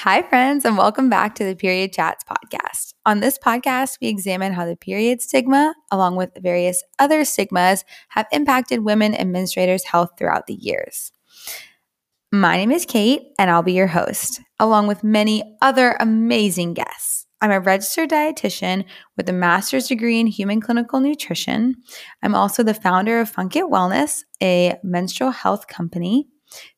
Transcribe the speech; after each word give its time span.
Hi, 0.00 0.20
friends, 0.20 0.66
and 0.66 0.76
welcome 0.76 1.08
back 1.08 1.34
to 1.36 1.44
the 1.44 1.56
Period 1.56 1.90
Chats 1.90 2.22
podcast. 2.22 2.92
On 3.06 3.20
this 3.20 3.38
podcast, 3.38 3.96
we 3.98 4.08
examine 4.08 4.52
how 4.52 4.66
the 4.66 4.76
period 4.76 5.22
stigma, 5.22 5.74
along 5.90 6.16
with 6.16 6.36
various 6.38 6.84
other 6.98 7.24
stigmas, 7.24 7.82
have 8.10 8.26
impacted 8.30 8.84
women 8.84 9.14
administrators' 9.14 9.84
health 9.84 10.10
throughout 10.18 10.48
the 10.48 10.54
years. 10.54 11.12
My 12.30 12.58
name 12.58 12.72
is 12.72 12.84
Kate, 12.84 13.22
and 13.38 13.50
I'll 13.50 13.62
be 13.62 13.72
your 13.72 13.86
host, 13.86 14.42
along 14.60 14.86
with 14.86 15.02
many 15.02 15.56
other 15.62 15.96
amazing 15.98 16.74
guests. 16.74 17.26
I'm 17.40 17.50
a 17.50 17.58
registered 17.58 18.10
dietitian 18.10 18.84
with 19.16 19.30
a 19.30 19.32
master's 19.32 19.88
degree 19.88 20.20
in 20.20 20.26
human 20.26 20.60
clinical 20.60 21.00
nutrition. 21.00 21.74
I'm 22.22 22.34
also 22.34 22.62
the 22.62 22.74
founder 22.74 23.18
of 23.18 23.30
Funk 23.30 23.56
It 23.56 23.64
Wellness, 23.64 24.24
a 24.42 24.76
menstrual 24.82 25.30
health 25.30 25.68
company 25.68 26.28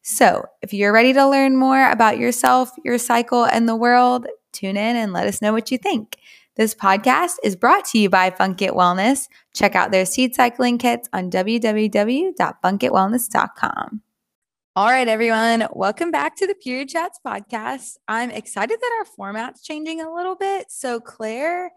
so, 0.02 0.44
if 0.62 0.72
you're 0.72 0.92
ready 0.92 1.12
to 1.12 1.28
learn 1.28 1.56
more 1.56 1.90
about 1.90 2.18
yourself, 2.18 2.70
your 2.84 2.98
cycle, 2.98 3.44
and 3.44 3.68
the 3.68 3.76
world, 3.76 4.26
tune 4.52 4.76
in 4.76 4.96
and 4.96 5.12
let 5.12 5.26
us 5.26 5.42
know 5.42 5.52
what 5.52 5.70
you 5.70 5.78
think. 5.78 6.16
This 6.56 6.74
podcast 6.74 7.34
is 7.44 7.54
brought 7.54 7.84
to 7.86 7.98
you 7.98 8.10
by 8.10 8.30
Funk 8.30 8.60
It 8.62 8.72
Wellness. 8.72 9.28
Check 9.54 9.76
out 9.76 9.92
their 9.92 10.04
seed 10.04 10.34
cycling 10.34 10.78
kits 10.78 11.08
on 11.12 11.30
www.funkitwellness.com. 11.30 14.02
All 14.74 14.88
right, 14.88 15.08
everyone, 15.08 15.66
welcome 15.72 16.10
back 16.10 16.36
to 16.36 16.46
the 16.46 16.54
Period 16.54 16.88
Chats 16.88 17.20
podcast. 17.24 17.96
I'm 18.06 18.30
excited 18.30 18.78
that 18.80 18.96
our 18.98 19.04
format's 19.04 19.62
changing 19.62 20.00
a 20.00 20.12
little 20.12 20.36
bit. 20.36 20.70
So, 20.70 21.00
Claire 21.00 21.70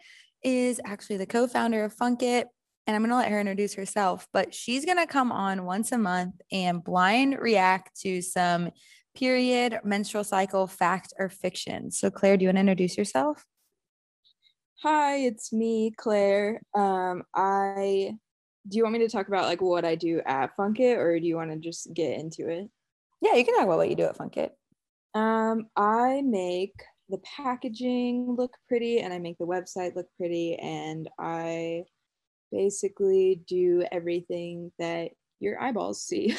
is 0.43 0.79
actually 0.85 1.17
the 1.17 1.26
co 1.26 1.48
founder 1.48 1.84
of 1.84 1.93
Funk 1.93 2.23
It 2.23 2.48
and 2.91 2.97
I'm 2.97 3.03
going 3.03 3.11
to 3.11 3.15
let 3.15 3.31
her 3.31 3.39
introduce 3.39 3.73
herself, 3.75 4.27
but 4.33 4.53
she's 4.53 4.83
going 4.83 4.97
to 4.97 5.07
come 5.07 5.31
on 5.31 5.63
once 5.63 5.93
a 5.93 5.97
month 5.97 6.41
and 6.51 6.83
blind 6.83 7.37
react 7.39 7.97
to 8.01 8.21
some 8.21 8.71
period, 9.15 9.79
menstrual 9.85 10.25
cycle, 10.25 10.67
fact, 10.67 11.13
or 11.17 11.29
fiction. 11.29 11.89
So, 11.89 12.11
Claire, 12.11 12.35
do 12.35 12.43
you 12.43 12.49
want 12.49 12.57
to 12.57 12.59
introduce 12.59 12.97
yourself? 12.97 13.45
Hi, 14.83 15.20
it's 15.20 15.53
me, 15.53 15.93
Claire. 15.95 16.61
Um, 16.75 17.23
I 17.33 18.17
do 18.67 18.77
you 18.77 18.83
want 18.83 18.91
me 18.91 18.99
to 18.99 19.09
talk 19.09 19.29
about 19.29 19.45
like 19.45 19.61
what 19.61 19.85
I 19.85 19.95
do 19.95 20.21
at 20.26 20.53
Funk 20.57 20.81
It, 20.81 20.98
or 20.98 21.17
do 21.17 21.26
you 21.26 21.37
want 21.37 21.51
to 21.51 21.59
just 21.59 21.93
get 21.93 22.20
into 22.20 22.49
it? 22.49 22.70
Yeah, 23.21 23.35
you 23.35 23.45
can 23.45 23.55
talk 23.55 23.63
about 23.63 23.77
what 23.77 23.89
you 23.89 23.95
do 23.95 24.03
at 24.03 24.17
Funk 24.17 24.35
It. 24.35 24.53
Um, 25.13 25.67
I 25.77 26.23
make 26.26 26.73
the 27.07 27.20
packaging 27.20 28.35
look 28.37 28.57
pretty, 28.67 28.99
and 28.99 29.13
I 29.13 29.20
make 29.20 29.37
the 29.37 29.48
website 29.48 29.95
look 29.95 30.07
pretty, 30.17 30.57
and 30.57 31.09
I 31.17 31.85
basically 32.52 33.41
do 33.48 33.84
everything 33.91 34.71
that 34.80 35.12
your 35.40 35.62
eyeballs 35.62 36.04
see. 36.04 36.38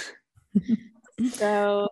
so 1.32 1.88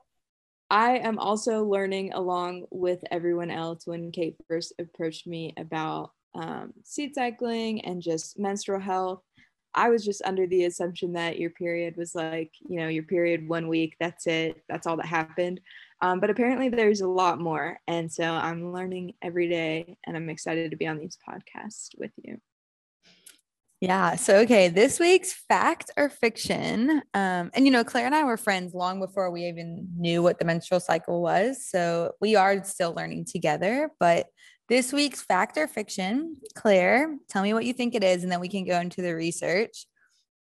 I 0.71 0.99
am 0.99 1.19
also 1.19 1.65
learning 1.65 2.13
along 2.13 2.67
with 2.71 3.01
everyone 3.11 3.51
else 3.51 3.87
when 3.87 4.13
Kate 4.13 4.37
first 4.47 4.73
approached 4.79 5.27
me 5.27 5.53
about 5.59 6.13
um, 6.35 6.73
seed 6.85 7.15
cycling 7.15 7.85
and 7.85 8.01
just 8.01 8.39
menstrual 8.39 8.81
health. 8.81 9.23
I 9.75 9.89
was 9.89 10.05
just 10.05 10.23
under 10.25 10.47
the 10.47 10.65
assumption 10.65 11.13
that 11.15 11.39
your 11.39 11.51
period 11.51 11.97
was 11.97 12.15
like, 12.15 12.53
you 12.69 12.79
know, 12.79 12.89
your 12.89 13.05
period 13.05 13.49
one 13.49 13.69
week, 13.69 13.97
that's 14.01 14.27
it, 14.27 14.63
that's 14.69 14.87
all 14.87 14.97
that 14.97 15.07
happened. 15.07 15.61
Um, 16.03 16.19
but 16.19 16.31
apparently 16.31 16.69
there's 16.69 17.03
a 17.03 17.09
lot 17.09 17.41
more. 17.41 17.79
And 17.87 18.11
so 18.11 18.25
I'm 18.25 18.73
learning 18.73 19.15
every 19.23 19.49
day 19.49 19.97
and 20.07 20.17
I'm 20.17 20.31
excited 20.31 20.71
to 20.71 20.77
be 20.77 20.87
on 20.87 20.99
these 20.99 21.19
podcasts 21.29 21.91
with 21.99 22.13
you. 22.23 22.41
Yeah. 23.81 24.17
So, 24.17 24.41
okay, 24.41 24.69
this 24.69 25.01
week's 25.01 25.33
fact 25.33 25.91
or 25.97 26.11
fiction. 26.11 27.03
Um, 27.15 27.51
and, 27.55 27.65
you 27.65 27.71
know, 27.71 27.83
Claire 27.83 28.05
and 28.05 28.15
I 28.15 28.25
were 28.25 28.37
friends 28.37 28.75
long 28.75 29.01
before 29.01 29.31
we 29.31 29.47
even 29.47 29.89
knew 29.97 30.23
what 30.23 30.39
the 30.39 30.45
menstrual 30.45 30.81
cycle 30.81 31.23
was. 31.23 31.67
So, 31.67 32.13
we 32.21 32.37
are 32.37 32.63
still 32.63 32.93
learning 32.93 33.25
together. 33.25 33.91
But 33.99 34.27
this 34.69 34.93
week's 34.93 35.23
fact 35.23 35.57
or 35.57 35.67
fiction, 35.67 36.37
Claire, 36.55 37.17
tell 37.31 37.43
me 37.43 37.55
what 37.55 37.65
you 37.65 37.73
think 37.73 37.95
it 37.95 38.05
is, 38.05 38.23
and 38.23 38.31
then 38.31 38.41
we 38.41 38.49
can 38.49 38.67
go 38.67 38.79
into 38.79 39.01
the 39.01 39.15
research. 39.15 39.87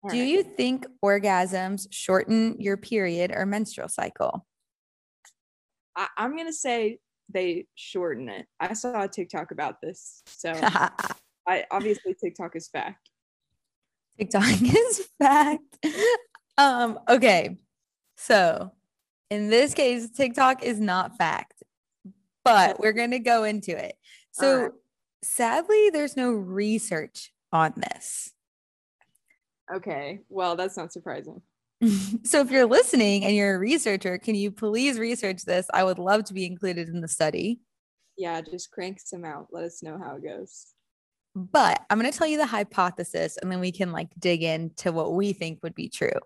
All 0.04 0.10
Do 0.10 0.20
right. 0.20 0.28
you 0.28 0.44
think 0.44 0.86
orgasms 1.04 1.88
shorten 1.92 2.58
your 2.60 2.76
period 2.78 3.32
or 3.34 3.46
menstrual 3.46 3.88
cycle? 3.88 4.46
I- 5.96 6.10
I'm 6.18 6.36
going 6.36 6.48
to 6.48 6.54
say 6.54 7.00
they 7.34 7.68
shorten 7.76 8.28
it. 8.28 8.48
I 8.60 8.74
saw 8.74 9.04
a 9.04 9.08
TikTok 9.08 9.52
about 9.52 9.82
this. 9.82 10.24
So, 10.26 10.52
I 11.48 11.66
obviously 11.72 12.16
TikTok 12.22 12.56
is 12.58 12.68
fact. 12.68 13.09
TikTok 14.20 14.62
is 14.62 15.08
fact. 15.20 15.64
Um, 16.58 17.00
okay. 17.08 17.58
So 18.18 18.72
in 19.30 19.50
this 19.50 19.74
case, 19.74 20.10
TikTok 20.10 20.64
is 20.64 20.80
not 20.80 21.18
fact, 21.18 21.64
but 22.44 22.80
we're 22.80 22.94
going 22.94 23.12
to 23.12 23.20
go 23.20 23.44
into 23.44 23.72
it. 23.72 23.96
So 24.32 24.62
right. 24.62 24.72
sadly, 25.24 25.90
there's 25.92 26.18
no 26.18 26.32
research 26.32 27.32
on 27.52 27.74
this. 27.76 28.32
Okay. 29.74 30.20
Well, 30.30 30.56
that's 30.56 30.78
not 30.78 30.92
surprising. 30.92 31.42
so 32.24 32.42
if 32.42 32.52
you're 32.52 32.66
listening 32.66 33.24
and 33.24 33.36
you're 33.36 33.56
a 33.56 33.60
researcher, 33.60 34.18
can 34.18 34.36
you 34.36 34.52
please 34.52 35.00
research 35.00 35.44
this? 35.46 35.68
I 35.74 35.84
would 35.84 36.00
love 36.00 36.26
to 36.26 36.34
be 36.34 36.46
included 36.46 36.90
in 36.90 37.00
the 37.00 37.08
study. 37.08 37.62
Yeah, 38.18 38.42
just 38.42 38.72
crank 38.72 39.00
some 39.00 39.24
out. 39.24 39.48
Let 39.52 39.64
us 39.64 39.82
know 39.82 39.98
how 39.98 40.18
it 40.18 40.24
goes. 40.24 40.66
But 41.36 41.82
I'm 41.90 42.00
going 42.00 42.12
to 42.12 42.18
tell 42.18 42.28
you 42.28 42.38
the 42.38 42.46
hypothesis 42.46 43.38
and 43.38 43.52
then 43.52 43.60
we 43.60 43.72
can 43.72 43.92
like 43.92 44.10
dig 44.18 44.44
into 44.44 44.92
what 44.92 45.14
we 45.14 45.34
think 45.34 45.60
would 45.64 45.76
be 45.76 45.90
true. 45.90 46.20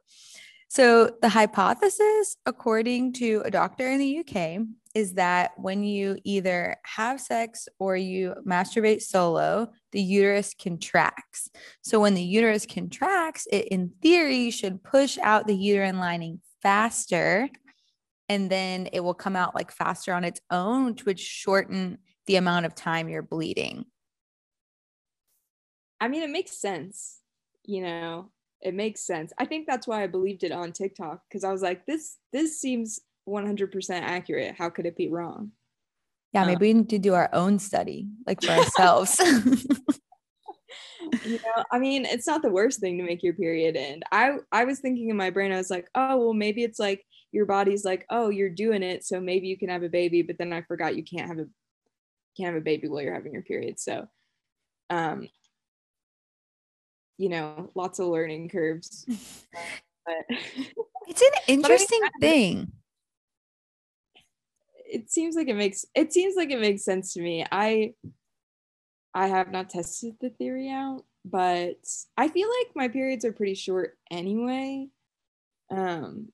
So, 0.70 1.12
the 1.22 1.30
hypothesis, 1.30 2.36
according 2.48 3.14
to 3.14 3.44
a 3.46 3.52
doctor 3.52 3.88
in 3.88 4.00
the 4.00 4.20
UK, 4.20 4.66
is 4.96 5.14
that 5.14 5.52
when 5.58 5.84
you 5.84 6.18
either 6.24 6.78
have 6.84 7.22
sex 7.22 7.68
or 7.78 7.96
you 7.96 8.34
masturbate 8.44 9.04
solo, 9.04 9.70
the 9.92 10.02
uterus 10.02 10.56
contracts. 10.60 11.52
So, 11.84 12.00
when 12.00 12.16
the 12.16 12.24
uterus 12.24 12.66
contracts, 12.66 13.48
it 13.52 13.68
in 13.68 13.92
theory 14.02 14.50
should 14.50 14.84
push 14.84 15.20
out 15.22 15.46
the 15.46 15.56
uterine 15.56 16.00
lining 16.00 16.42
faster 16.64 17.50
and 18.28 18.50
then 18.50 18.88
it 18.94 19.02
will 19.02 19.14
come 19.14 19.36
out 19.36 19.54
like 19.54 19.72
faster 19.72 20.12
on 20.12 20.24
its 20.24 20.42
own, 20.50 20.88
which 20.88 21.06
would 21.06 21.20
shorten 21.20 22.00
the 22.26 22.38
amount 22.38 22.66
of 22.66 22.74
time 22.74 23.10
you're 23.10 23.22
bleeding. 23.22 23.86
I 26.04 26.10
mean, 26.10 26.22
it 26.22 26.30
makes 26.30 26.52
sense. 26.52 27.22
You 27.64 27.82
know, 27.82 28.30
it 28.60 28.74
makes 28.74 29.00
sense. 29.00 29.32
I 29.38 29.46
think 29.46 29.66
that's 29.66 29.88
why 29.88 30.04
I 30.04 30.08
believed 30.08 30.44
it 30.44 30.52
on 30.52 30.74
TikTok 30.74 31.22
because 31.30 31.46
I 31.46 31.52
was 31.52 31.62
like, 31.62 31.86
this 31.86 32.18
this 32.34 32.60
seems 32.60 33.00
100% 33.26 34.02
accurate. 34.02 34.56
How 34.58 34.70
could 34.70 34.86
it 34.86 34.98
be 34.98 35.08
wrong? 35.08 35.52
Yeah, 36.34 36.44
maybe 36.44 36.56
um, 36.56 36.60
we 36.60 36.74
need 36.74 36.90
to 36.90 37.00
do 37.00 37.14
our 37.14 37.30
own 37.32 37.58
study, 37.58 38.10
like 38.28 38.42
for 38.42 38.52
ourselves. 38.52 39.18
you 41.24 41.38
know, 41.38 41.64
I 41.72 41.80
mean, 41.80 42.06
it's 42.06 42.28
not 42.28 42.42
the 42.42 42.52
worst 42.52 42.82
thing 42.82 42.98
to 42.98 43.06
make 43.06 43.24
your 43.24 43.36
period 43.36 43.78
end. 43.78 44.04
I 44.12 44.40
I 44.52 44.66
was 44.66 44.82
thinking 44.82 45.10
in 45.10 45.16
my 45.16 45.30
brain, 45.30 45.54
I 45.54 45.58
was 45.58 45.70
like, 45.70 45.88
oh 45.96 46.18
well, 46.18 46.34
maybe 46.34 46.66
it's 46.66 46.80
like 46.80 47.06
your 47.32 47.46
body's 47.46 47.86
like, 47.86 48.06
oh, 48.10 48.28
you're 48.28 48.50
doing 48.50 48.84
it, 48.84 49.06
so 49.06 49.22
maybe 49.22 49.48
you 49.48 49.58
can 49.58 49.70
have 49.70 49.84
a 49.84 49.90
baby. 49.90 50.22
But 50.22 50.38
then 50.38 50.52
I 50.52 50.64
forgot 50.64 50.98
you 50.98 51.04
can't 51.06 51.30
have 51.30 51.40
a 51.40 51.46
can't 52.36 52.54
have 52.54 52.62
a 52.62 52.66
baby 52.66 52.90
while 52.90 53.02
you're 53.02 53.14
having 53.14 53.32
your 53.32 53.44
period. 53.44 53.80
So, 53.80 54.06
um, 54.90 55.30
you 57.24 57.30
know, 57.30 57.72
lots 57.74 58.00
of 58.00 58.08
learning 58.08 58.50
curves. 58.50 59.06
but 60.06 60.38
it's 61.08 61.22
an 61.22 61.30
interesting 61.48 62.02
I 62.04 62.10
thing. 62.20 62.72
It 64.86 65.10
seems 65.10 65.34
like 65.38 65.48
it 65.48 65.56
makes 65.56 65.86
it 65.96 66.12
seems 66.12 66.36
like 66.36 66.52
it 66.52 66.60
makes 66.60 66.84
sense 66.84 67.14
to 67.14 67.22
me. 67.22 67.46
I 67.50 67.94
I 69.14 69.28
have 69.28 69.54
not 69.54 69.70
tested 69.70 70.16
the 70.20 70.32
theory 70.32 70.70
out, 70.70 71.06
but 71.24 71.78
I 72.18 72.28
feel 72.28 72.50
like 72.60 72.76
my 72.76 72.90
periods 72.90 73.24
are 73.24 73.32
pretty 73.32 73.56
short 73.56 73.98
anyway. 74.12 74.90
Um 75.72 76.28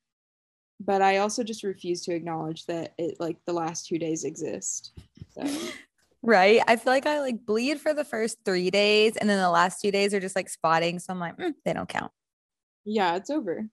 but 0.79 1.03
I 1.03 1.17
also 1.17 1.43
just 1.43 1.63
refuse 1.63 2.01
to 2.05 2.15
acknowledge 2.15 2.65
that 2.65 2.95
it 2.97 3.19
like 3.19 3.37
the 3.45 3.53
last 3.53 3.85
two 3.85 3.99
days 3.99 4.23
exist. 4.23 4.99
So 5.35 5.43
Right. 6.21 6.61
I 6.67 6.75
feel 6.75 6.91
like 6.91 7.05
I 7.05 7.21
like 7.21 7.45
bleed 7.45 7.79
for 7.79 7.93
the 7.93 8.03
first 8.03 8.39
three 8.43 8.69
days 8.69 9.15
and 9.15 9.29
then 9.29 9.39
the 9.39 9.49
last 9.49 9.81
two 9.81 9.91
days 9.91 10.13
are 10.13 10.19
just 10.19 10.35
like 10.35 10.49
spotting. 10.49 10.99
So 10.99 11.13
I'm 11.13 11.19
like, 11.19 11.37
mm, 11.37 11.53
they 11.63 11.73
don't 11.73 11.87
count. 11.87 12.11
Yeah, 12.83 13.15
it's 13.15 13.29
over. 13.29 13.67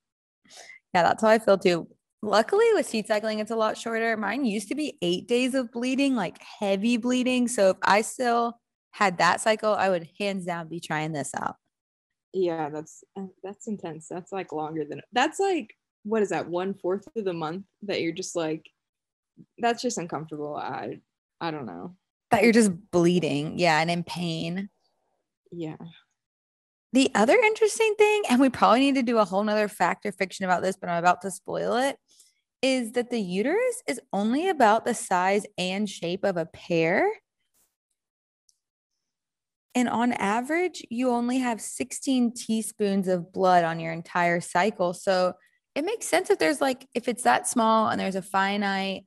Yeah, 0.94 1.02
that's 1.02 1.22
how 1.22 1.28
I 1.28 1.38
feel 1.38 1.58
too. 1.58 1.88
Luckily, 2.22 2.64
with 2.72 2.86
seed 2.86 3.06
cycling, 3.06 3.40
it's 3.40 3.50
a 3.50 3.56
lot 3.56 3.76
shorter. 3.76 4.16
Mine 4.16 4.44
used 4.44 4.68
to 4.68 4.74
be 4.74 4.96
eight 5.02 5.28
days 5.28 5.54
of 5.54 5.70
bleeding, 5.70 6.14
like 6.14 6.38
heavy 6.60 6.96
bleeding. 6.96 7.46
So 7.48 7.70
if 7.70 7.76
I 7.82 8.00
still 8.00 8.58
had 8.90 9.18
that 9.18 9.40
cycle, 9.40 9.74
I 9.74 9.90
would 9.90 10.08
hands 10.18 10.46
down 10.46 10.68
be 10.68 10.80
trying 10.80 11.12
this 11.12 11.32
out. 11.34 11.56
Yeah, 12.32 12.70
that's 12.70 13.04
uh, 13.18 13.26
that's 13.42 13.68
intense. 13.68 14.08
That's 14.08 14.32
like 14.32 14.52
longer 14.52 14.84
than 14.88 15.02
that's 15.12 15.38
like 15.38 15.74
what 16.04 16.22
is 16.22 16.30
that 16.30 16.48
one 16.48 16.74
fourth 16.74 17.06
of 17.16 17.24
the 17.24 17.32
month 17.32 17.64
that 17.82 18.00
you're 18.00 18.12
just 18.12 18.36
like 18.36 18.64
that's 19.58 19.82
just 19.82 19.98
uncomfortable. 19.98 20.56
I 20.56 21.00
I 21.40 21.50
don't 21.50 21.66
know 21.66 21.96
you're 22.42 22.52
just 22.52 22.72
bleeding. 22.90 23.58
Yeah. 23.58 23.80
And 23.80 23.90
in 23.90 24.04
pain. 24.04 24.68
Yeah. 25.52 25.76
The 26.92 27.10
other 27.14 27.34
interesting 27.34 27.94
thing, 27.98 28.22
and 28.30 28.40
we 28.40 28.48
probably 28.48 28.80
need 28.80 28.94
to 28.94 29.02
do 29.02 29.18
a 29.18 29.24
whole 29.24 29.44
nother 29.44 29.68
fact 29.68 30.06
or 30.06 30.12
fiction 30.12 30.44
about 30.44 30.62
this, 30.62 30.76
but 30.76 30.88
I'm 30.88 30.98
about 30.98 31.20
to 31.22 31.30
spoil 31.30 31.76
it, 31.76 31.96
is 32.62 32.92
that 32.92 33.10
the 33.10 33.20
uterus 33.20 33.82
is 33.86 34.00
only 34.12 34.48
about 34.48 34.84
the 34.84 34.94
size 34.94 35.44
and 35.58 35.88
shape 35.88 36.24
of 36.24 36.36
a 36.36 36.46
pear. 36.46 37.06
And 39.74 39.90
on 39.90 40.14
average, 40.14 40.86
you 40.88 41.10
only 41.10 41.38
have 41.38 41.60
16 41.60 42.32
teaspoons 42.32 43.08
of 43.08 43.30
blood 43.30 43.62
on 43.62 43.78
your 43.78 43.92
entire 43.92 44.40
cycle. 44.40 44.94
So 44.94 45.34
it 45.74 45.84
makes 45.84 46.06
sense 46.06 46.30
if 46.30 46.38
there's 46.38 46.62
like, 46.62 46.88
if 46.94 47.08
it's 47.08 47.24
that 47.24 47.46
small 47.46 47.88
and 47.88 48.00
there's 48.00 48.16
a 48.16 48.22
finite 48.22 49.04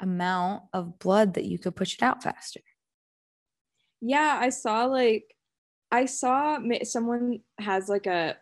amount 0.00 0.64
of 0.72 0.98
blood 0.98 1.34
that 1.34 1.44
you 1.44 1.58
could 1.58 1.76
push 1.76 1.94
it 1.94 2.02
out 2.02 2.22
faster. 2.22 2.60
Yeah, 4.00 4.38
I 4.40 4.50
saw 4.50 4.84
like, 4.84 5.24
I 5.90 6.06
saw 6.06 6.58
someone 6.82 7.40
has 7.58 7.88
like 7.88 8.06
a 8.06 8.36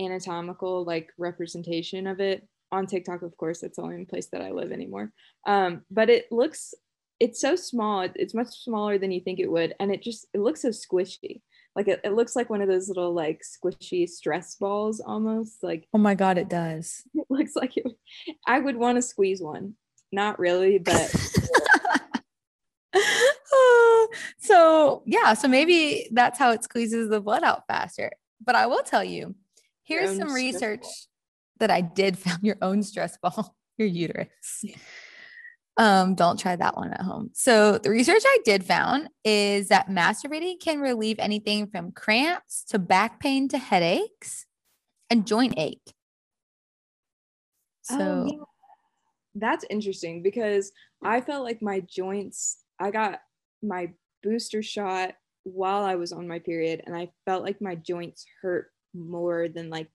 anatomical 0.00 0.84
like 0.84 1.10
representation 1.18 2.06
of 2.06 2.20
it 2.20 2.48
on 2.72 2.86
TikTok, 2.86 3.22
of 3.22 3.36
course, 3.36 3.62
it's 3.62 3.76
the 3.76 3.82
only 3.82 4.06
place 4.06 4.28
that 4.32 4.40
I 4.40 4.50
live 4.50 4.72
anymore. 4.72 5.12
Um, 5.46 5.82
but 5.90 6.08
it 6.08 6.32
looks, 6.32 6.74
it's 7.20 7.40
so 7.40 7.54
small. 7.54 8.08
It's 8.16 8.34
much 8.34 8.64
smaller 8.64 8.98
than 8.98 9.12
you 9.12 9.20
think 9.20 9.38
it 9.38 9.50
would, 9.50 9.74
and 9.78 9.92
it 9.92 10.02
just 10.02 10.26
it 10.32 10.40
looks 10.40 10.62
so 10.62 10.70
squishy. 10.70 11.42
Like 11.76 11.86
it, 11.86 12.00
it 12.02 12.14
looks 12.14 12.34
like 12.34 12.50
one 12.50 12.62
of 12.62 12.68
those 12.68 12.88
little 12.88 13.12
like 13.12 13.42
squishy 13.42 14.08
stress 14.08 14.56
balls 14.56 15.00
almost. 15.00 15.62
Like 15.62 15.86
oh 15.94 15.98
my 15.98 16.14
god, 16.14 16.38
it 16.38 16.48
does. 16.48 17.02
It 17.14 17.26
looks 17.28 17.54
like 17.54 17.76
it. 17.76 17.86
I 18.46 18.58
would 18.58 18.76
want 18.76 18.96
to 18.96 19.02
squeeze 19.02 19.40
one. 19.40 19.74
Not 20.12 20.38
really, 20.38 20.78
but. 20.78 21.10
so 24.38 25.02
yeah, 25.06 25.34
so 25.34 25.48
maybe 25.48 26.08
that's 26.12 26.38
how 26.38 26.50
it 26.50 26.62
squeezes 26.64 27.08
the 27.08 27.20
blood 27.20 27.42
out 27.42 27.66
faster. 27.66 28.10
But 28.44 28.54
I 28.54 28.66
will 28.66 28.82
tell 28.82 29.02
you, 29.02 29.34
here's 29.84 30.16
some 30.16 30.32
research 30.32 30.84
that 31.58 31.70
I 31.70 31.80
did 31.80 32.18
found 32.18 32.42
your 32.42 32.56
own 32.60 32.82
stress 32.82 33.16
ball, 33.16 33.56
your 33.78 33.88
uterus. 33.88 34.64
Um, 35.78 36.14
don't 36.14 36.38
try 36.38 36.54
that 36.54 36.76
one 36.76 36.92
at 36.92 37.00
home. 37.00 37.30
So 37.32 37.78
the 37.78 37.88
research 37.88 38.22
I 38.26 38.38
did 38.44 38.62
found 38.62 39.08
is 39.24 39.68
that 39.68 39.88
masturbating 39.88 40.60
can 40.60 40.80
relieve 40.80 41.18
anything 41.18 41.66
from 41.66 41.92
cramps 41.92 42.64
to 42.68 42.78
back 42.78 43.20
pain 43.20 43.48
to 43.48 43.58
headaches 43.58 44.44
and 45.08 45.26
joint 45.26 45.54
ache. 45.56 45.94
So 47.82 48.28
oh. 48.28 48.46
That's 49.34 49.64
interesting 49.70 50.22
because 50.22 50.72
I 51.02 51.20
felt 51.20 51.44
like 51.44 51.62
my 51.62 51.80
joints, 51.80 52.58
I 52.78 52.90
got 52.90 53.20
my 53.62 53.92
booster 54.22 54.62
shot 54.62 55.14
while 55.44 55.84
I 55.84 55.96
was 55.96 56.12
on 56.12 56.28
my 56.28 56.38
period, 56.38 56.82
and 56.86 56.96
I 56.96 57.10
felt 57.26 57.42
like 57.42 57.60
my 57.60 57.74
joints 57.74 58.24
hurt 58.40 58.70
more 58.94 59.48
than 59.48 59.70
like 59.70 59.88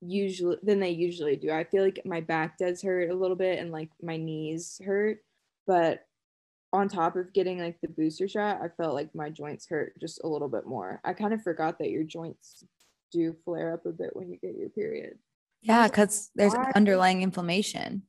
usually 0.00 0.56
than 0.62 0.80
they 0.80 0.90
usually 0.90 1.36
do. 1.36 1.50
I 1.50 1.64
feel 1.64 1.82
like 1.82 2.00
my 2.04 2.20
back 2.20 2.58
does 2.58 2.82
hurt 2.82 3.10
a 3.10 3.14
little 3.14 3.36
bit 3.36 3.58
and 3.58 3.70
like 3.70 3.90
my 4.02 4.16
knees 4.16 4.80
hurt, 4.84 5.18
but 5.66 6.04
on 6.72 6.88
top 6.88 7.16
of 7.16 7.32
getting 7.32 7.58
like 7.58 7.78
the 7.82 7.88
booster 7.88 8.26
shot, 8.26 8.60
I 8.62 8.68
felt 8.68 8.94
like 8.94 9.14
my 9.14 9.28
joints 9.30 9.68
hurt 9.68 9.94
just 10.00 10.20
a 10.24 10.28
little 10.28 10.48
bit 10.48 10.66
more. 10.66 11.00
I 11.04 11.12
kind 11.12 11.34
of 11.34 11.42
forgot 11.42 11.78
that 11.78 11.90
your 11.90 12.02
joints 12.02 12.64
do 13.12 13.36
flare 13.44 13.74
up 13.74 13.84
a 13.84 13.90
bit 13.90 14.16
when 14.16 14.30
you 14.30 14.38
get 14.38 14.56
your 14.56 14.70
period. 14.70 15.18
Yeah, 15.60 15.86
cuz 15.88 16.30
there's 16.34 16.54
underlying 16.74 17.22
inflammation. 17.22 18.02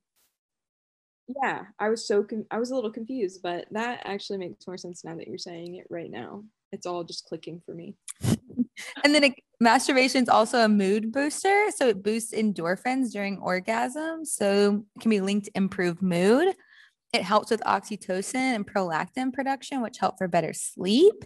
Yeah, 1.28 1.64
I 1.80 1.90
was 1.90 2.08
so 2.08 2.24
con- 2.24 2.46
I 2.52 2.60
was 2.60 2.72
a 2.72 2.76
little 2.76 2.92
confused, 2.92 3.42
but 3.42 3.66
that 3.72 4.02
actually 4.06 4.40
makes 4.40 4.68
more 4.68 4.78
sense 4.78 5.04
now 5.04 5.16
that 5.16 5.28
you're 5.28 5.38
saying 5.38 5.76
it 5.76 5.88
right 5.90 6.10
now. 6.10 6.44
It's 6.72 6.86
all 6.86 7.04
just 7.04 7.26
clicking 7.26 7.62
for 7.66 7.74
me. 7.74 7.96
and 9.04 9.16
then 9.16 9.34
masturbation 9.60 10.24
is 10.24 10.30
also 10.30 10.60
a 10.60 10.68
mood 10.68 11.12
booster. 11.12 11.68
So 11.76 11.88
it 11.88 12.04
boosts 12.04 12.34
endorphins 12.34 13.12
during 13.12 13.38
orgasm. 13.38 14.26
So 14.26 14.86
can 15.00 15.10
be 15.10 15.22
linked 15.22 15.46
to 15.46 15.52
improved 15.56 16.02
mood. 16.02 16.54
It 17.14 17.22
helps 17.22 17.52
with 17.52 17.62
oxytocin 17.62 18.36
and 18.36 18.68
prolactin 18.68 19.32
production, 19.32 19.82
which 19.82 20.00
help 20.00 20.18
for 20.18 20.28
better 20.28 20.52
sleep. 20.52 21.24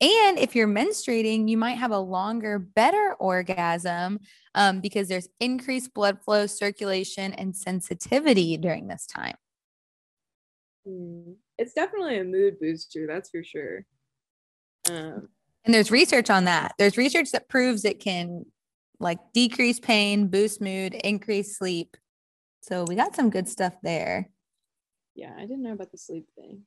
And 0.00 0.38
if 0.38 0.54
you're 0.54 0.68
menstruating, 0.68 1.48
you 1.48 1.56
might 1.56 1.78
have 1.78 1.92
a 1.92 1.98
longer, 1.98 2.58
better 2.58 3.14
orgasm 3.18 4.20
um, 4.54 4.80
because 4.80 5.08
there's 5.08 5.28
increased 5.40 5.94
blood 5.94 6.18
flow, 6.22 6.46
circulation, 6.46 7.32
and 7.32 7.56
sensitivity 7.56 8.56
during 8.56 8.88
this 8.88 9.06
time. 9.06 9.36
Mm, 10.86 11.36
it's 11.58 11.72
definitely 11.72 12.18
a 12.18 12.24
mood 12.24 12.58
booster, 12.60 13.06
that's 13.06 13.30
for 13.30 13.42
sure. 13.44 13.86
Um, 14.90 15.28
and 15.64 15.72
there's 15.72 15.90
research 15.90 16.28
on 16.28 16.44
that. 16.44 16.74
There's 16.78 16.98
research 16.98 17.30
that 17.32 17.48
proves 17.48 17.84
it 17.84 18.00
can 18.00 18.44
like 19.00 19.18
decrease 19.32 19.80
pain, 19.80 20.28
boost 20.28 20.60
mood, 20.60 20.94
increase 20.94 21.56
sleep. 21.56 21.96
So 22.60 22.84
we 22.86 22.96
got 22.96 23.14
some 23.14 23.30
good 23.30 23.48
stuff 23.48 23.74
there. 23.82 24.30
Yeah, 25.14 25.32
I 25.36 25.42
didn't 25.42 25.62
know 25.62 25.72
about 25.72 25.92
the 25.92 25.98
sleep 25.98 26.26
thing. 26.34 26.62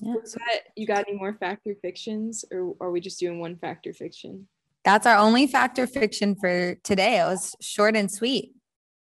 Yeah. 0.00 0.14
That, 0.22 0.60
you 0.76 0.86
got 0.86 1.04
any 1.08 1.16
more 1.16 1.34
factor 1.34 1.74
fictions 1.80 2.44
or 2.52 2.74
are 2.80 2.90
we 2.90 3.00
just 3.00 3.18
doing 3.18 3.40
one 3.40 3.56
factor 3.56 3.92
fiction? 3.92 4.46
That's 4.84 5.06
our 5.06 5.16
only 5.16 5.46
factor 5.46 5.86
fiction 5.86 6.36
for 6.36 6.76
today. 6.76 7.20
It 7.20 7.24
was 7.24 7.56
short 7.60 7.96
and 7.96 8.10
sweet. 8.10 8.52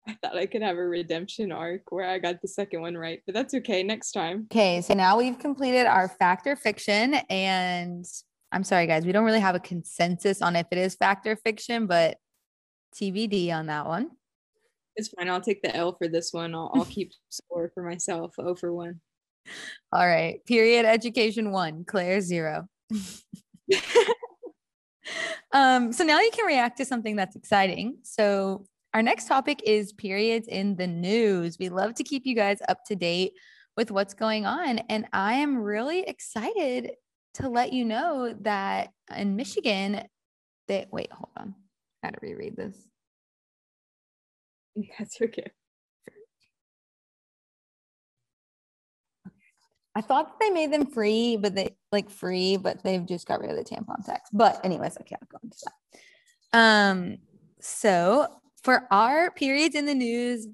I 0.07 0.17
thought 0.21 0.37
I 0.37 0.47
could 0.47 0.63
have 0.63 0.77
a 0.77 0.87
redemption 0.87 1.51
arc 1.51 1.91
where 1.91 2.09
I 2.09 2.17
got 2.17 2.41
the 2.41 2.47
second 2.47 2.81
one 2.81 2.97
right, 2.97 3.21
but 3.25 3.35
that's 3.35 3.53
okay. 3.53 3.83
Next 3.83 4.11
time. 4.11 4.47
Okay. 4.51 4.81
So 4.81 4.93
now 4.93 5.17
we've 5.17 5.37
completed 5.37 5.85
our 5.85 6.07
factor 6.07 6.55
fiction 6.55 7.15
and 7.29 8.05
I'm 8.51 8.63
sorry, 8.63 8.87
guys, 8.87 9.05
we 9.05 9.11
don't 9.11 9.25
really 9.25 9.39
have 9.39 9.55
a 9.55 9.59
consensus 9.59 10.41
on 10.41 10.55
if 10.55 10.65
it 10.71 10.79
is 10.79 10.95
factor 10.95 11.35
fiction, 11.35 11.85
but 11.85 12.17
TBD 12.95 13.53
on 13.53 13.67
that 13.67 13.85
one. 13.85 14.09
It's 14.95 15.09
fine. 15.09 15.29
I'll 15.29 15.39
take 15.39 15.61
the 15.61 15.75
L 15.75 15.93
for 15.93 16.07
this 16.07 16.33
one. 16.33 16.55
I'll, 16.55 16.71
I'll 16.73 16.85
keep 16.89 17.13
score 17.29 17.71
for 17.73 17.83
myself. 17.83 18.33
O 18.39 18.55
for 18.55 18.73
one. 18.73 18.99
All 19.91 20.07
right. 20.07 20.45
Period 20.45 20.85
education 20.85 21.51
one, 21.51 21.83
Claire 21.85 22.21
zero. 22.21 22.67
um, 25.51 25.91
so 25.91 26.03
now 26.03 26.19
you 26.19 26.31
can 26.31 26.45
react 26.45 26.77
to 26.77 26.85
something 26.85 27.15
that's 27.15 27.35
exciting. 27.35 27.97
So 28.03 28.65
our 28.93 29.01
next 29.03 29.27
topic 29.27 29.61
is 29.65 29.93
periods 29.93 30.47
in 30.47 30.75
the 30.75 30.87
news. 30.87 31.57
We 31.59 31.69
love 31.69 31.93
to 31.95 32.03
keep 32.03 32.25
you 32.25 32.35
guys 32.35 32.59
up 32.67 32.83
to 32.85 32.95
date 32.95 33.33
with 33.77 33.91
what's 33.91 34.13
going 34.13 34.45
on. 34.45 34.79
And 34.89 35.05
I 35.13 35.35
am 35.35 35.57
really 35.57 36.01
excited 36.01 36.91
to 37.35 37.49
let 37.49 37.71
you 37.71 37.85
know 37.85 38.35
that 38.41 38.89
in 39.15 39.35
Michigan, 39.35 40.03
they 40.67 40.87
wait, 40.91 41.11
hold 41.11 41.29
on. 41.37 41.55
I 42.03 42.07
gotta 42.07 42.19
reread 42.21 42.55
this. 42.55 42.75
That's 44.99 45.21
okay. 45.21 45.51
I 49.99 50.01
thought 50.01 50.39
they 50.39 50.49
made 50.49 50.71
them 50.71 50.85
free, 50.85 51.35
but 51.35 51.55
they 51.55 51.75
like 51.91 52.09
free, 52.09 52.55
but 52.55 52.81
they've 52.85 53.05
just 53.05 53.27
got 53.27 53.41
rid 53.41 53.49
of 53.49 53.57
the 53.57 53.65
tampon 53.65 54.05
tax. 54.05 54.29
But 54.31 54.63
anyways, 54.63 54.97
okay, 55.01 55.13
I 55.13 55.25
can't 55.25 55.29
go 55.29 55.39
into 55.43 55.57
that. 55.65 56.57
Um, 56.57 57.17
so 57.59 58.27
for 58.63 58.87
our 58.91 59.29
periods 59.31 59.75
in 59.75 59.85
the 59.85 59.93
news 59.93 60.47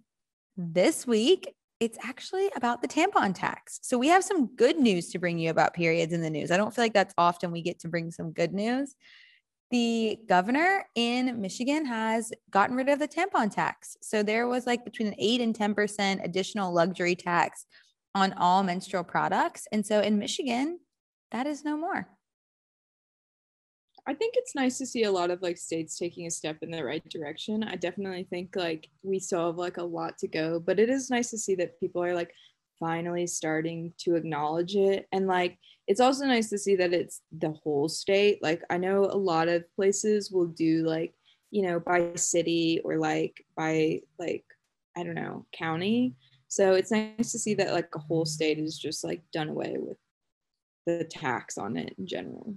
this 0.57 1.05
week, 1.05 1.53
it's 1.79 1.99
actually 2.03 2.49
about 2.55 2.81
the 2.81 2.87
tampon 2.87 3.35
tax. 3.35 3.79
So 3.83 3.99
we 3.99 4.07
have 4.07 4.23
some 4.23 4.47
good 4.55 4.79
news 4.79 5.11
to 5.11 5.19
bring 5.19 5.37
you 5.37 5.51
about 5.51 5.75
periods 5.75 6.11
in 6.11 6.21
the 6.21 6.29
news. 6.31 6.49
I 6.49 6.57
don't 6.57 6.73
feel 6.73 6.83
like 6.83 6.93
that's 6.93 7.13
often 7.15 7.51
we 7.51 7.61
get 7.61 7.77
to 7.81 7.87
bring 7.87 8.09
some 8.09 8.31
good 8.31 8.51
news. 8.51 8.95
The 9.69 10.17
governor 10.27 10.85
in 10.95 11.39
Michigan 11.39 11.85
has 11.85 12.33
gotten 12.49 12.75
rid 12.75 12.89
of 12.89 12.97
the 12.97 13.07
tampon 13.07 13.53
tax. 13.53 13.95
So 14.01 14.23
there 14.23 14.47
was 14.47 14.65
like 14.65 14.83
between 14.85 15.09
an 15.09 15.15
8 15.19 15.41
and 15.41 15.55
10% 15.55 16.23
additional 16.23 16.73
luxury 16.73 17.15
tax 17.15 17.67
on 18.15 18.33
all 18.33 18.63
menstrual 18.63 19.03
products. 19.03 19.67
And 19.71 19.85
so 19.85 19.99
in 19.99 20.17
Michigan, 20.17 20.79
that 21.31 21.45
is 21.45 21.63
no 21.65 21.77
more. 21.77 22.07
I 24.07 24.13
think 24.13 24.35
it's 24.37 24.55
nice 24.55 24.77
to 24.77 24.85
see 24.85 25.03
a 25.03 25.11
lot 25.11 25.31
of 25.31 25.41
like 25.41 25.57
states 25.57 25.97
taking 25.97 26.27
a 26.27 26.31
step 26.31 26.57
in 26.61 26.71
the 26.71 26.83
right 26.83 27.03
direction. 27.09 27.63
I 27.63 27.75
definitely 27.75 28.25
think 28.29 28.55
like 28.55 28.87
we 29.03 29.19
still 29.19 29.47
have 29.47 29.57
like 29.57 29.77
a 29.77 29.83
lot 29.83 30.17
to 30.19 30.27
go, 30.27 30.59
but 30.59 30.79
it 30.79 30.89
is 30.89 31.09
nice 31.09 31.31
to 31.31 31.37
see 31.37 31.55
that 31.55 31.79
people 31.79 32.03
are 32.03 32.13
like 32.13 32.31
finally 32.79 33.25
starting 33.25 33.93
to 33.97 34.15
acknowledge 34.15 34.75
it. 34.75 35.07
And 35.11 35.27
like 35.27 35.57
it's 35.87 35.99
also 35.99 36.25
nice 36.25 36.49
to 36.49 36.57
see 36.57 36.75
that 36.77 36.93
it's 36.93 37.21
the 37.37 37.51
whole 37.63 37.89
state. 37.89 38.41
Like 38.43 38.61
I 38.69 38.77
know 38.77 39.05
a 39.05 39.17
lot 39.17 39.47
of 39.47 39.63
places 39.75 40.31
will 40.31 40.47
do 40.47 40.85
like, 40.85 41.15
you 41.49 41.63
know, 41.63 41.79
by 41.79 42.11
city 42.15 42.81
or 42.85 42.97
like 42.97 43.43
by 43.57 44.01
like, 44.19 44.45
I 44.95 45.03
don't 45.03 45.15
know, 45.15 45.47
county. 45.51 46.15
So 46.47 46.73
it's 46.73 46.91
nice 46.91 47.31
to 47.31 47.39
see 47.39 47.53
that 47.55 47.73
like 47.73 47.89
a 47.95 47.99
whole 47.99 48.25
state 48.25 48.59
is 48.59 48.77
just 48.77 49.03
like 49.03 49.21
done 49.31 49.49
away 49.49 49.75
with 49.77 49.97
the 50.85 51.03
tax 51.03 51.57
on 51.57 51.77
it 51.77 51.95
in 51.97 52.07
general. 52.07 52.55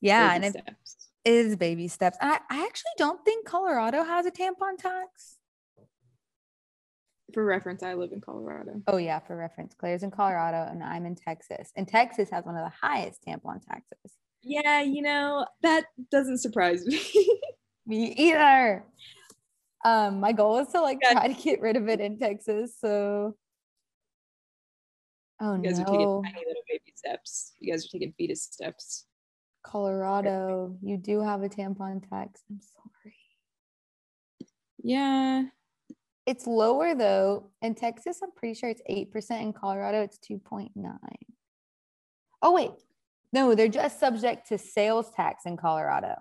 Yeah, 0.00 0.38
baby 0.38 0.46
and 0.46 0.56
it 0.56 0.76
is 1.24 1.56
baby 1.56 1.88
steps. 1.88 2.16
I, 2.20 2.40
I 2.50 2.64
actually 2.64 2.92
don't 2.96 3.24
think 3.24 3.46
Colorado 3.46 4.04
has 4.04 4.26
a 4.26 4.30
tampon 4.30 4.78
tax. 4.78 5.36
For 7.32 7.44
reference, 7.44 7.82
I 7.82 7.94
live 7.94 8.10
in 8.12 8.20
Colorado. 8.20 8.82
Oh 8.86 8.96
yeah, 8.96 9.20
for 9.20 9.36
reference, 9.36 9.74
Claire's 9.74 10.02
in 10.02 10.10
Colorado 10.10 10.70
and 10.70 10.82
I'm 10.82 11.06
in 11.06 11.14
Texas. 11.14 11.70
And 11.76 11.86
Texas 11.86 12.28
has 12.30 12.44
one 12.44 12.56
of 12.56 12.64
the 12.64 12.72
highest 12.86 13.24
tampon 13.26 13.64
taxes. 13.64 14.16
Yeah, 14.42 14.82
you 14.82 15.02
know, 15.02 15.46
that 15.62 15.84
doesn't 16.10 16.38
surprise 16.38 16.84
me. 16.86 17.00
me 17.86 18.14
either. 18.16 18.84
Um, 19.84 20.20
my 20.20 20.32
goal 20.32 20.58
is 20.58 20.68
to 20.68 20.80
like 20.80 20.98
Yeah. 21.02 21.12
try 21.12 21.28
to 21.32 21.42
get 21.42 21.60
rid 21.60 21.76
of 21.76 21.88
it 21.88 22.00
in 22.00 22.18
Texas. 22.18 22.76
So, 22.78 23.36
oh 25.40 25.54
You 25.56 25.62
guys 25.62 25.78
no, 25.78 25.84
are 25.84 25.86
taking 25.90 26.22
tiny 26.22 26.44
little 26.46 26.62
baby 26.68 26.92
steps. 26.94 27.54
You 27.60 27.72
guys 27.72 27.86
are 27.86 27.88
taking 27.88 28.12
fetus 28.12 28.42
steps. 28.42 29.06
Colorado, 29.62 30.76
you 30.82 30.96
do 30.96 31.20
have 31.22 31.42
a 31.42 31.48
tampon 31.48 32.06
tax. 32.08 32.42
I'm 32.50 32.60
sorry. 32.60 33.14
Yeah. 34.82 35.44
It's 36.26 36.46
lower 36.46 36.94
though. 36.94 37.50
In 37.62 37.74
Texas, 37.74 38.20
I'm 38.22 38.32
pretty 38.32 38.54
sure 38.54 38.68
it's 38.68 38.82
8%. 38.88 39.40
In 39.42 39.52
Colorado, 39.52 40.02
it's 40.02 40.18
2.9. 40.18 40.70
Oh, 42.42 42.52
wait. 42.54 42.70
No, 43.32 43.54
they're 43.54 43.68
just 43.68 44.00
subject 44.00 44.48
to 44.48 44.58
sales 44.58 45.10
tax 45.10 45.44
in 45.46 45.56
Colorado. 45.56 46.14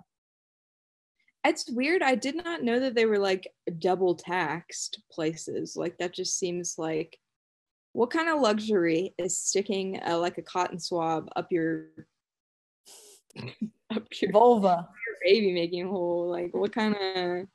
It's 1.46 1.70
weird. 1.70 2.02
I 2.04 2.16
did 2.16 2.36
not 2.36 2.64
know 2.64 2.80
that 2.80 2.96
they 2.96 3.06
were 3.06 3.20
like 3.20 3.48
double 3.80 4.16
taxed 4.16 5.02
places. 5.12 5.76
Like 5.76 5.98
that 5.98 6.14
just 6.14 6.38
seems 6.38 6.76
like 6.78 7.18
what 7.94 8.12
kind 8.12 8.30
of 8.30 8.42
luxury 8.42 9.14
is 9.18 9.40
sticking 9.40 10.02
uh, 10.06 10.18
like 10.18 10.38
a 10.38 10.42
cotton 10.42 10.80
swab 10.80 11.30
up 11.36 11.52
your 11.52 11.86
up 13.90 14.06
your, 14.22 14.32
Vulva. 14.32 14.88
your 15.08 15.18
baby 15.24 15.54
making 15.54 15.88
hole? 15.88 16.30
Like 16.30 16.54
what 16.54 16.74
kind 16.74 16.96
of 16.96 17.48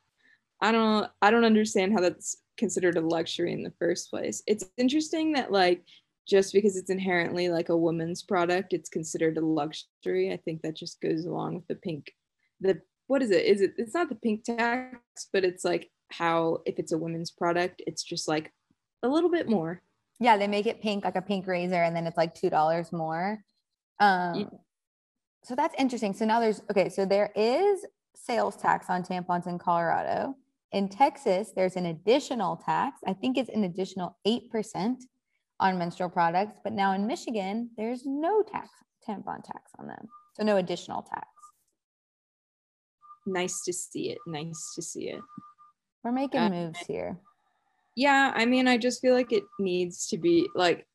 I 0.60 0.72
don't 0.72 1.10
I 1.20 1.30
don't 1.30 1.44
understand 1.44 1.92
how 1.92 2.00
that's 2.00 2.38
considered 2.56 2.96
a 2.96 3.00
luxury 3.00 3.52
in 3.52 3.62
the 3.62 3.72
first 3.78 4.10
place. 4.10 4.42
It's 4.46 4.64
interesting 4.78 5.32
that 5.32 5.52
like 5.52 5.84
just 6.26 6.54
because 6.54 6.78
it's 6.78 6.90
inherently 6.90 7.50
like 7.50 7.68
a 7.68 7.76
woman's 7.76 8.22
product, 8.22 8.72
it's 8.72 8.88
considered 8.88 9.36
a 9.36 9.44
luxury. 9.44 10.32
I 10.32 10.38
think 10.38 10.62
that 10.62 10.74
just 10.74 11.02
goes 11.02 11.26
along 11.26 11.56
with 11.56 11.66
the 11.68 11.74
pink 11.74 12.12
the 12.60 12.80
what 13.06 13.22
is 13.22 13.30
it? 13.30 13.44
Is 13.44 13.60
it 13.60 13.74
it's 13.76 13.94
not 13.94 14.08
the 14.08 14.14
pink 14.14 14.44
tax, 14.44 15.28
but 15.32 15.44
it's 15.44 15.64
like 15.64 15.90
how 16.10 16.60
if 16.64 16.78
it's 16.78 16.92
a 16.92 16.98
women's 16.98 17.30
product, 17.30 17.82
it's 17.86 18.02
just 18.02 18.28
like 18.28 18.52
a 19.02 19.08
little 19.08 19.30
bit 19.30 19.48
more. 19.48 19.82
Yeah, 20.20 20.36
they 20.36 20.46
make 20.46 20.66
it 20.66 20.80
pink, 20.80 21.04
like 21.04 21.16
a 21.16 21.22
pink 21.22 21.46
razor, 21.46 21.82
and 21.82 21.94
then 21.94 22.06
it's 22.06 22.16
like 22.16 22.34
$2 22.34 22.92
more. 22.92 23.42
Um, 24.00 24.50
so 25.42 25.54
that's 25.54 25.74
interesting. 25.78 26.14
So 26.14 26.24
now 26.24 26.40
there's 26.40 26.62
okay, 26.70 26.88
so 26.88 27.04
there 27.04 27.30
is 27.34 27.84
sales 28.14 28.56
tax 28.56 28.86
on 28.88 29.02
tampons 29.02 29.46
in 29.46 29.58
Colorado. 29.58 30.36
In 30.72 30.88
Texas, 30.88 31.52
there's 31.54 31.76
an 31.76 31.86
additional 31.86 32.56
tax. 32.56 33.00
I 33.06 33.12
think 33.12 33.36
it's 33.36 33.50
an 33.50 33.64
additional 33.64 34.16
8% 34.26 34.96
on 35.60 35.78
menstrual 35.78 36.08
products. 36.08 36.58
But 36.64 36.72
now 36.72 36.92
in 36.94 37.06
Michigan, 37.06 37.70
there's 37.76 38.04
no 38.04 38.42
tax, 38.42 38.70
tampon 39.06 39.44
tax 39.44 39.70
on 39.78 39.86
them. 39.86 40.08
So 40.32 40.42
no 40.42 40.56
additional 40.56 41.02
tax. 41.02 41.28
Nice 43.26 43.62
to 43.64 43.72
see 43.72 44.10
it. 44.10 44.18
Nice 44.26 44.72
to 44.74 44.82
see 44.82 45.10
it. 45.10 45.20
We're 46.02 46.12
making 46.12 46.50
moves 46.50 46.80
here. 46.80 47.18
Yeah, 47.96 48.32
I 48.34 48.44
mean, 48.44 48.68
I 48.68 48.76
just 48.76 49.00
feel 49.00 49.14
like 49.14 49.32
it 49.32 49.44
needs 49.58 50.06
to 50.08 50.18
be 50.18 50.48
like 50.54 50.86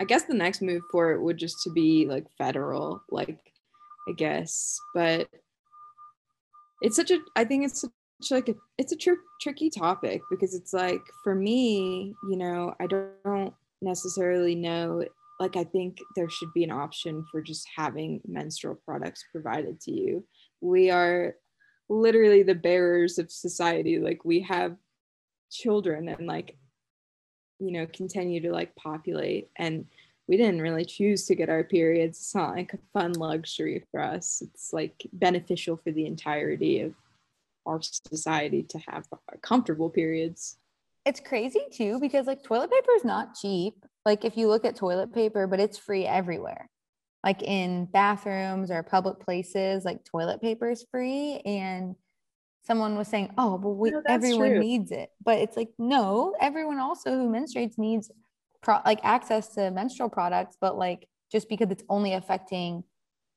I 0.00 0.04
guess 0.04 0.24
the 0.24 0.34
next 0.34 0.62
move 0.62 0.82
for 0.90 1.12
it 1.12 1.22
would 1.22 1.38
just 1.38 1.62
to 1.62 1.70
be 1.70 2.06
like 2.06 2.26
federal, 2.36 3.02
like 3.10 3.38
I 4.08 4.12
guess, 4.12 4.76
but 4.94 5.28
it's 6.80 6.96
such 6.96 7.12
a 7.12 7.20
I 7.36 7.44
think 7.44 7.64
it's 7.64 7.80
such 7.80 7.92
like 8.30 8.48
a 8.48 8.54
it's 8.78 8.92
a 8.92 8.96
tr- 8.96 9.12
tricky 9.40 9.70
topic 9.70 10.20
because 10.28 10.54
it's 10.54 10.72
like 10.72 11.02
for 11.22 11.36
me, 11.36 12.14
you 12.28 12.36
know, 12.36 12.74
I 12.80 12.88
don't 12.88 13.54
necessarily 13.80 14.56
know 14.56 15.04
like 15.38 15.56
I 15.56 15.64
think 15.64 15.98
there 16.16 16.28
should 16.28 16.52
be 16.52 16.64
an 16.64 16.72
option 16.72 17.24
for 17.30 17.40
just 17.40 17.66
having 17.76 18.20
menstrual 18.26 18.76
products 18.84 19.24
provided 19.30 19.80
to 19.82 19.92
you. 19.92 20.24
We 20.60 20.90
are 20.90 21.36
literally 21.92 22.42
the 22.42 22.54
bearers 22.54 23.18
of 23.18 23.30
society 23.30 23.98
like 23.98 24.24
we 24.24 24.40
have 24.40 24.76
children 25.50 26.08
and 26.08 26.26
like 26.26 26.56
you 27.58 27.70
know 27.70 27.86
continue 27.92 28.40
to 28.40 28.50
like 28.50 28.74
populate 28.76 29.48
and 29.56 29.84
we 30.28 30.36
didn't 30.36 30.62
really 30.62 30.84
choose 30.84 31.26
to 31.26 31.34
get 31.34 31.50
our 31.50 31.62
periods 31.62 32.18
it's 32.18 32.34
not 32.34 32.56
like 32.56 32.72
a 32.72 32.78
fun 32.98 33.12
luxury 33.12 33.84
for 33.90 34.00
us 34.00 34.42
it's 34.42 34.72
like 34.72 35.06
beneficial 35.12 35.76
for 35.76 35.92
the 35.92 36.06
entirety 36.06 36.80
of 36.80 36.94
our 37.66 37.80
society 37.82 38.62
to 38.62 38.78
have 38.78 39.06
comfortable 39.42 39.90
periods 39.90 40.56
It's 41.04 41.20
crazy 41.20 41.64
too 41.72 41.98
because 42.00 42.26
like 42.26 42.42
toilet 42.42 42.70
paper 42.70 42.92
is 42.96 43.04
not 43.04 43.34
cheap. 43.34 43.74
Like 44.06 44.24
if 44.24 44.36
you 44.36 44.48
look 44.48 44.64
at 44.64 44.76
toilet 44.76 45.12
paper, 45.12 45.46
but 45.46 45.60
it's 45.60 45.78
free 45.78 46.06
everywhere. 46.06 46.68
Like 47.24 47.42
in 47.42 47.86
bathrooms 47.86 48.70
or 48.70 48.82
public 48.82 49.20
places, 49.20 49.84
like 49.84 50.04
toilet 50.04 50.40
paper 50.40 50.70
is 50.70 50.84
free. 50.90 51.40
And 51.44 51.94
someone 52.64 52.96
was 52.96 53.08
saying, 53.08 53.32
"Oh, 53.38 53.58
but 53.58 53.70
we, 53.70 53.90
No, 53.90 54.02
everyone 54.08 54.50
true. 54.50 54.60
needs 54.60 54.90
it." 54.90 55.10
But 55.24 55.38
it's 55.38 55.56
like, 55.56 55.70
no, 55.78 56.34
everyone 56.40 56.78
also 56.80 57.10
who 57.12 57.28
menstruates 57.28 57.78
needs 57.78 58.10
pro- 58.60 58.80
like 58.84 59.00
access 59.04 59.54
to 59.54 59.70
menstrual 59.70 60.08
products. 60.10 60.56
But 60.60 60.76
like 60.76 61.08
just 61.30 61.48
because 61.48 61.70
it's 61.70 61.84
only 61.88 62.12
affecting 62.14 62.84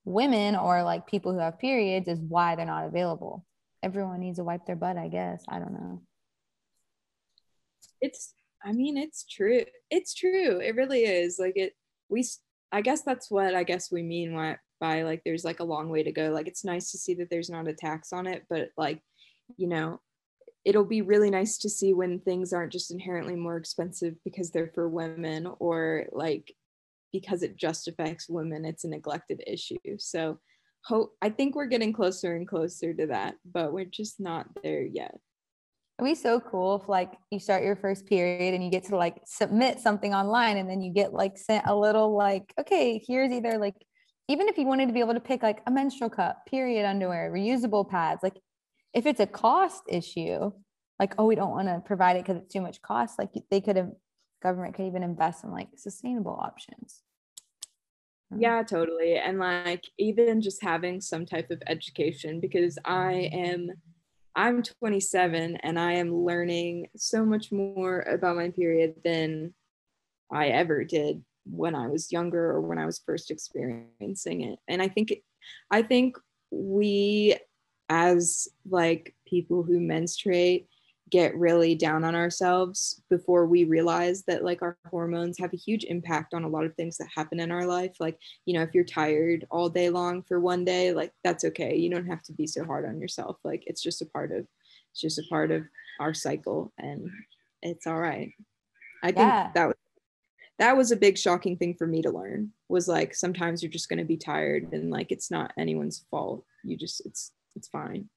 women 0.04 0.56
or 0.56 0.84
like 0.84 1.08
people 1.08 1.32
who 1.34 1.40
have 1.40 1.58
periods 1.60 2.08
is 2.08 2.20
why 2.20 2.56
they're 2.56 2.66
not 2.66 2.86
available. 2.86 3.46
Everyone 3.84 4.20
needs 4.20 4.38
to 4.38 4.44
wipe 4.44 4.66
their 4.66 4.76
butt, 4.76 4.98
I 4.98 5.08
guess. 5.10 5.44
I 5.48 5.60
don't 5.60 5.74
know. 5.74 6.02
it's 8.02 8.34
i 8.64 8.72
mean 8.74 8.98
it's 8.98 9.24
true 9.24 9.64
it's 9.90 10.14
true 10.14 10.60
it 10.60 10.76
really 10.76 11.04
is 11.04 11.38
like 11.40 11.54
it 11.56 11.74
we 12.10 12.24
i 12.72 12.82
guess 12.82 13.02
that's 13.04 13.30
what 13.30 13.56
i 13.56 13.64
guess 13.64 13.92
we 13.92 14.04
mean 14.04 14.34
by, 14.80 15.04
like 15.04 15.22
there's 15.26 15.46
like 15.46 15.62
a 15.62 15.66
long 15.66 15.90
way 15.90 16.04
to 16.04 16.12
go. 16.12 16.30
Like 16.30 16.48
it's 16.48 16.66
nice 16.66 16.92
to 16.92 16.98
see 16.98 17.16
that 17.16 17.30
there's 17.30 17.50
not 17.50 17.68
a 17.68 17.74
tax 17.74 18.14
on 18.14 18.28
it 18.28 18.44
but 18.50 18.70
like 18.78 19.02
you 19.58 19.68
know 19.68 20.00
it'll 20.64 20.86
be 20.86 21.02
really 21.02 21.30
nice 21.30 21.60
to 21.60 21.70
see 21.70 21.94
when 21.94 22.20
things 22.20 22.52
aren't 22.52 22.72
just 22.72 22.92
inherently 22.92 23.36
more 23.36 23.58
expensive 23.58 24.16
because 24.24 24.52
they're 24.52 24.72
for 24.74 24.90
women 24.90 25.48
or 25.60 26.06
like 26.12 26.52
because 27.14 27.44
it 27.44 27.56
just 27.56 27.88
affects 27.88 28.28
women 28.28 28.66
it's 28.66 28.84
a 28.84 28.90
neglected 28.90 29.42
issue. 29.48 29.78
So 29.98 30.40
hope 30.84 31.16
i 31.22 31.30
think 31.30 31.56
we're 31.56 31.66
getting 31.66 31.92
closer 31.92 32.36
and 32.36 32.48
closer 32.48 32.94
to 32.94 33.08
that 33.08 33.36
but 33.44 33.74
we're 33.74 33.86
just 33.86 34.20
not 34.20 34.48
there 34.62 34.84
yet 34.84 35.18
It'd 35.98 36.12
be 36.12 36.16
so 36.16 36.42
cool 36.42 36.76
if 36.82 36.90
like 36.90 37.14
you 37.32 37.40
start 37.40 37.64
your 37.64 37.78
first 37.78 38.06
period 38.06 38.54
and 38.54 38.64
you 38.64 38.70
get 38.70 38.84
to 38.86 38.98
like 38.98 39.22
submit 39.26 39.80
something 39.80 40.14
online 40.14 40.58
and 40.58 40.70
then 40.70 40.82
you 40.82 40.92
get 40.92 41.14
like 41.14 41.38
sent 41.38 41.66
a 41.68 41.76
little 41.76 42.16
like, 42.16 42.54
okay, 42.60 43.02
here's 43.08 43.32
either 43.32 43.58
like 43.58 43.76
even 44.28 44.48
if 44.50 44.58
you 44.58 44.66
wanted 44.66 44.88
to 44.88 44.94
be 44.94 45.00
able 45.00 45.14
to 45.14 45.20
pick 45.20 45.42
like 45.42 45.62
a 45.68 45.72
menstrual 45.72 46.10
cup, 46.10 46.46
period 46.48 46.86
underwear, 46.86 47.32
reusable 47.32 47.88
pads, 47.90 48.24
like 48.24 48.38
if 48.94 49.06
it's 49.06 49.20
a 49.20 49.28
cost 49.28 49.84
issue, 49.88 50.52
like, 51.00 51.14
oh, 51.18 51.26
we 51.26 51.36
don't 51.36 51.52
want 51.52 51.68
to 51.68 51.82
provide 51.86 52.16
it 52.18 52.26
because 52.26 52.42
it's 52.42 52.54
too 52.54 52.62
much 52.62 52.82
cost, 52.82 53.20
like 53.20 53.30
they 53.52 53.62
could 53.62 53.76
have 53.76 53.92
government 54.42 54.76
could 54.76 54.86
even 54.86 55.04
invest 55.04 55.44
in 55.44 55.52
like 55.52 55.70
sustainable 55.76 56.38
options. 56.42 57.04
Um, 58.32 58.40
Yeah, 58.40 58.64
totally. 58.64 59.18
And 59.18 59.40
like 59.40 59.86
even 59.98 60.42
just 60.42 60.62
having 60.62 61.02
some 61.02 61.26
type 61.26 61.52
of 61.52 61.62
education 61.68 62.40
because 62.40 62.78
I 62.86 63.30
am 63.34 63.70
I'm 64.36 64.64
27 64.64 65.58
and 65.58 65.80
I 65.80 65.94
am 65.94 66.14
learning 66.14 66.90
so 66.96 67.26
much 67.26 67.52
more 67.52 68.02
about 68.02 68.36
my 68.36 68.50
period 68.50 68.96
than 69.04 69.54
I 70.32 70.48
ever 70.48 70.84
did 70.84 71.24
when 71.46 71.76
I 71.76 71.88
was 71.88 72.12
younger 72.12 72.52
or 72.52 72.62
when 72.62 72.78
I 72.78 72.86
was 72.86 73.02
first 73.06 73.32
experiencing 73.32 74.42
it. 74.42 74.60
And 74.68 74.82
I 74.82 74.88
think 74.88 75.14
I 75.72 75.82
think 75.84 76.18
we 76.52 77.36
as 77.88 78.48
like 78.70 79.16
people 79.28 79.64
who 79.64 79.80
menstruate 79.80 80.68
get 81.12 81.36
really 81.38 81.76
down 81.76 82.04
on 82.04 82.16
ourselves 82.16 83.02
before 83.10 83.46
we 83.46 83.64
realize 83.64 84.24
that 84.24 84.44
like 84.44 84.64
our 84.64 84.76
hormones 84.90 85.38
have 85.38 85.54
a 85.54 85.58
huge 85.58 85.84
impact 85.84 86.34
on 86.34 86.44
a 86.44 86.48
lot 86.50 86.66
of 86.66 86.74
things 86.76 86.98
that 86.98 87.08
happen 87.16 87.40
in 87.40 87.52
our 87.52 87.66
life. 87.66 87.96
Like 88.00 88.18
you 88.46 88.54
know 88.54 88.64
if 88.64 88.74
you're 88.74 88.84
tired 88.84 89.46
all 89.52 89.70
day 89.70 89.90
long 89.90 90.24
for 90.24 90.40
one 90.40 90.66
day 90.66 90.92
like 90.94 91.12
that's 91.24 91.44
okay. 91.46 91.76
You 91.76 91.90
don't 91.92 92.08
have 92.08 92.24
to 92.24 92.34
be 92.34 92.48
so 92.48 92.66
hard 92.66 92.86
on 92.86 93.00
yourself. 93.00 93.38
Like 93.44 93.64
it's 93.68 93.82
just 93.82 94.02
a 94.02 94.06
part 94.06 94.32
of 94.32 94.48
it's 94.92 95.02
just 95.02 95.20
a 95.20 95.24
part 95.30 95.52
of 95.52 95.64
our 96.00 96.14
cycle 96.14 96.72
and 96.80 97.10
it's 97.62 97.86
all 97.86 98.00
right. 98.00 98.32
I 99.04 99.08
think 99.08 99.28
Yeah. 99.28 99.52
that 99.54 99.68
was 99.68 99.76
that 100.58 100.78
was 100.78 100.92
a 100.92 100.96
big 100.96 101.18
shocking 101.18 101.58
thing 101.58 101.76
for 101.76 101.86
me 101.86 102.02
to 102.02 102.10
learn 102.10 102.52
was 102.70 102.88
like 102.88 103.14
sometimes 103.14 103.62
you're 103.62 103.72
just 103.72 103.90
going 103.90 104.00
to 104.00 104.06
be 104.06 104.18
tired 104.18 104.72
and 104.72 104.90
like 104.90 105.12
it's 105.12 105.30
not 105.30 105.52
anyone's 105.58 106.06
fault. 106.10 106.46
You 106.64 106.78
just 106.78 107.06
it's 107.06 107.32
it's 107.56 107.68
fine 107.68 108.10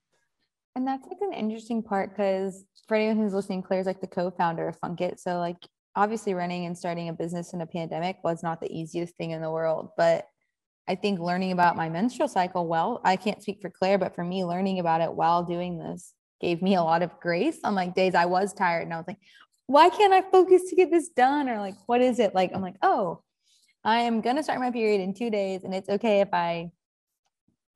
And 0.78 0.86
that's 0.86 1.08
like 1.08 1.18
an 1.22 1.32
interesting 1.32 1.82
part 1.82 2.10
because 2.10 2.64
for 2.86 2.94
anyone 2.94 3.16
who's 3.16 3.34
listening, 3.34 3.64
Claire's 3.64 3.84
like 3.84 4.00
the 4.00 4.06
co-founder 4.06 4.68
of 4.68 4.78
Funk 4.78 5.00
It. 5.00 5.18
So 5.18 5.40
like 5.40 5.56
obviously 5.96 6.34
running 6.34 6.66
and 6.66 6.78
starting 6.78 7.08
a 7.08 7.12
business 7.12 7.52
in 7.52 7.60
a 7.60 7.66
pandemic 7.66 8.18
was 8.22 8.44
not 8.44 8.60
the 8.60 8.70
easiest 8.72 9.16
thing 9.16 9.32
in 9.32 9.42
the 9.42 9.50
world. 9.50 9.88
But 9.96 10.28
I 10.86 10.94
think 10.94 11.18
learning 11.18 11.50
about 11.50 11.74
my 11.74 11.88
menstrual 11.88 12.28
cycle, 12.28 12.68
well, 12.68 13.00
I 13.02 13.16
can't 13.16 13.42
speak 13.42 13.58
for 13.60 13.70
Claire, 13.70 13.98
but 13.98 14.14
for 14.14 14.22
me, 14.22 14.44
learning 14.44 14.78
about 14.78 15.00
it 15.00 15.12
while 15.12 15.42
doing 15.42 15.78
this 15.78 16.14
gave 16.40 16.62
me 16.62 16.76
a 16.76 16.82
lot 16.84 17.02
of 17.02 17.18
grace 17.18 17.58
on 17.64 17.74
like 17.74 17.96
days 17.96 18.14
I 18.14 18.26
was 18.26 18.54
tired 18.54 18.84
and 18.84 18.94
I 18.94 18.98
was 18.98 19.08
like, 19.08 19.18
why 19.66 19.88
can't 19.88 20.12
I 20.12 20.22
focus 20.30 20.70
to 20.70 20.76
get 20.76 20.92
this 20.92 21.08
done? 21.08 21.48
Or 21.48 21.58
like, 21.58 21.74
what 21.86 22.02
is 22.02 22.20
it? 22.20 22.36
Like, 22.36 22.52
I'm 22.54 22.62
like, 22.62 22.76
oh, 22.82 23.24
I 23.82 24.02
am 24.02 24.20
gonna 24.20 24.44
start 24.44 24.60
my 24.60 24.70
period 24.70 25.00
in 25.00 25.12
two 25.12 25.28
days, 25.28 25.64
and 25.64 25.74
it's 25.74 25.88
okay 25.88 26.20
if 26.20 26.32
I 26.32 26.70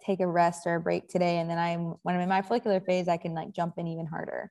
take 0.05 0.21
a 0.21 0.27
rest 0.27 0.67
or 0.67 0.77
a 0.77 0.81
break 0.81 1.09
today. 1.09 1.39
And 1.39 1.49
then 1.49 1.59
I'm 1.59 1.95
when 2.03 2.15
I'm 2.15 2.21
in 2.21 2.29
my 2.29 2.43
follicular 2.43 2.81
phase, 2.81 3.09
I 3.09 3.17
can 3.17 3.35
like 3.35 3.53
jump 3.53 3.75
in 3.79 3.87
even 3.87 4.07
harder. 4.07 4.51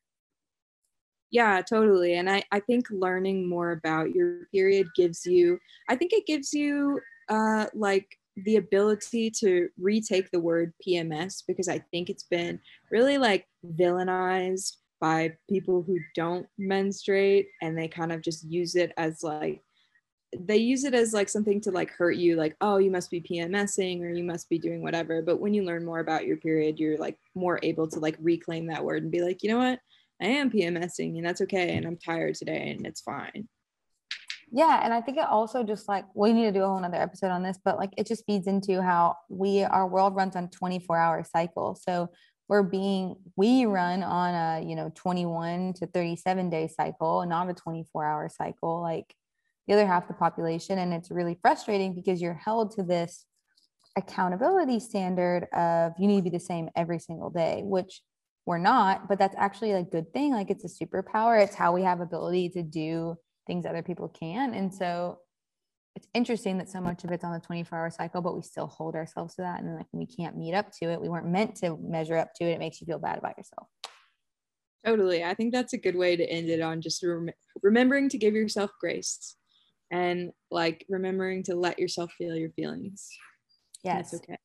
Yeah, 1.31 1.62
totally. 1.62 2.15
And 2.15 2.29
I, 2.29 2.43
I 2.51 2.60
think 2.60 2.88
learning 2.91 3.48
more 3.48 3.72
about 3.72 4.12
your 4.12 4.46
period 4.51 4.88
gives 4.96 5.25
you, 5.25 5.60
I 5.88 5.96
think 5.96 6.12
it 6.12 6.25
gives 6.25 6.53
you 6.53 7.00
uh, 7.29 7.67
like 7.74 8.05
the 8.36 8.58
ability 8.58 9.31
to 9.39 9.70
retake 9.79 10.29
the 10.31 10.39
word 10.39 10.74
PMS 10.86 11.43
because 11.48 11.70
I 11.70 11.79
think 11.91 12.10
it's 12.10 12.24
been 12.24 12.60
really 12.91 13.17
like 13.17 13.46
villainized 13.65 14.75
by 15.00 15.34
people 15.50 15.81
who 15.81 15.98
don't 16.15 16.46
menstruate 16.58 17.48
and 17.62 17.77
they 17.77 17.88
kind 17.88 18.12
of 18.12 18.22
just 18.22 18.43
use 18.43 18.75
it 18.75 18.91
as 18.98 19.24
like 19.24 19.63
they 20.38 20.58
use 20.58 20.84
it 20.84 20.94
as 20.94 21.14
like 21.14 21.30
something 21.30 21.60
to 21.62 21.72
like 21.72 21.92
hurt 21.92 22.16
you 22.16 22.36
like 22.36 22.56
oh 22.62 22.78
you 22.78 22.90
must 22.90 23.12
be 23.12 23.22
pmsing 23.22 24.02
or 24.02 24.10
you 24.10 24.24
must 24.24 24.50
be 24.50 24.58
doing 24.58 24.82
whatever. 24.82 25.22
But 25.22 25.40
when 25.40 25.54
you 25.54 25.64
learn 25.64 25.86
more 25.86 26.00
about 26.00 26.26
your 26.26 26.38
period 26.38 26.80
you're 26.80 26.98
like 26.98 27.18
more 27.36 27.60
able 27.64 27.88
to 27.90 28.00
like 28.00 28.18
reclaim 28.20 28.68
that 28.68 28.84
word 28.84 29.04
and 29.04 29.12
be 29.12 29.22
like 29.22 29.44
you 29.44 29.50
know 29.50 29.58
what? 29.58 29.80
I 30.22 30.28
am 30.28 30.52
pmsing 30.52 31.18
and 31.18 31.26
that's 31.26 31.42
okay 31.42 31.76
and 31.76 31.86
i'm 31.86 31.98
tired 31.98 32.36
today 32.36 32.72
and 32.72 32.86
it's 32.86 33.02
fine. 33.02 33.48
Yeah 34.52 34.82
and 34.84 34.94
i 34.94 35.02
think 35.02 35.18
it 35.18 35.26
also 35.26 35.64
just 35.64 35.88
like 35.88 36.06
we 36.14 36.34
need 36.34 36.46
to 36.46 36.52
do 36.52 36.64
a 36.64 36.68
whole 36.68 36.80
nother 36.80 36.98
episode 36.98 37.32
on 37.32 37.44
this 37.44 37.58
but 37.64 37.78
like 37.78 37.92
it 37.98 38.08
just 38.08 38.26
feeds 38.26 38.48
into 38.48 38.82
how 38.82 39.16
we 39.30 39.64
our 39.64 39.88
world 39.88 40.16
runs 40.16 40.36
on 40.36 40.50
24 40.50 40.98
hour 40.98 41.24
cycle 41.24 41.76
so 41.76 42.10
we're 42.52 42.64
being 42.64 43.16
we 43.38 43.66
run 43.66 44.04
on 44.04 44.36
a 44.36 44.68
you 44.68 44.76
know 44.76 44.92
21 44.94 45.72
to 45.72 45.88
37 45.88 46.50
day 46.50 46.68
cycle 46.68 47.26
not 47.26 47.50
a 47.50 47.54
24 47.54 48.06
hour 48.06 48.28
cycle. 48.30 48.82
Like 48.82 49.16
the 49.72 49.78
other 49.78 49.88
half 49.88 50.04
of 50.04 50.08
the 50.10 50.13
population. 50.16 50.80
And 50.80 50.94
it's 50.94 51.10
really 51.10 51.38
frustrating 51.42 51.96
because 51.96 52.22
you're 52.22 52.34
held 52.34 52.75
to 52.75 52.84
this 52.84 53.25
accountability 53.96 54.82
standard 54.82 55.46
of 55.54 55.94
you 55.98 56.08
need 56.08 56.18
to 56.18 56.24
be 56.24 56.30
the 56.30 56.40
same 56.40 56.70
every 56.75 57.00
single 57.00 57.30
day, 57.30 57.62
which 57.63 58.01
we're 58.46 58.58
not, 58.58 59.08
but 59.08 59.18
that's 59.18 59.36
actually 59.38 59.72
a 59.72 59.84
good 59.84 60.12
thing. 60.12 60.34
Like 60.34 60.50
it's 60.50 60.66
a 60.66 60.86
superpower. 60.86 61.42
It's 61.42 61.56
how 61.56 61.74
we 61.74 61.84
have 61.84 62.01
ability 62.01 62.50
to 62.50 62.63
do 62.63 63.16
things 63.48 63.66
other 63.66 63.82
people 63.82 64.10
can. 64.10 64.54
And 64.54 64.74
so 64.74 65.20
it's 65.96 66.08
interesting 66.13 66.58
that 66.58 66.70
so 66.70 66.82
much 66.82 67.06
of 67.06 67.12
it's 67.12 67.24
on 67.24 67.32
the 67.32 67.40
24 67.40 67.78
hour 67.78 67.90
cycle, 67.90 68.22
but 68.22 68.36
we 68.36 68.42
still 68.42 68.68
hold 68.68 68.96
ourselves 68.96 69.36
to 69.36 69.44
that. 69.44 69.62
And 69.62 69.78
like 69.78 69.88
we 69.94 70.06
can't 70.06 70.38
meet 70.38 70.54
up 70.54 70.72
to 70.82 70.90
it. 70.90 71.01
We 71.01 71.08
weren't 71.08 71.28
meant 71.28 71.56
to 71.58 71.78
measure 71.82 72.18
up 72.18 72.34
to 72.36 72.44
it. 72.44 72.54
It 72.54 72.60
makes 72.60 72.82
you 72.82 72.88
feel 72.88 73.00
bad 73.00 73.20
about 73.20 73.38
yourself. 73.38 73.68
Totally. 74.86 75.24
I 75.24 75.34
think 75.34 75.54
that's 75.54 75.74
a 75.74 75.78
good 75.78 75.96
way 75.96 76.18
to 76.18 76.30
end 76.30 76.50
it 76.50 76.60
on 76.60 76.82
just 76.82 77.04
rem- 77.04 77.30
remembering 77.62 78.10
to 78.10 78.18
give 78.18 78.34
yourself 78.34 78.72
grace 78.82 79.38
and 79.91 80.31
like 80.50 80.86
remembering 80.89 81.43
to 81.43 81.55
let 81.55 81.77
yourself 81.77 82.12
feel 82.17 82.36
your 82.36 82.50
feelings. 82.51 83.10
Yes. 83.83 84.13
okay. 84.13 84.38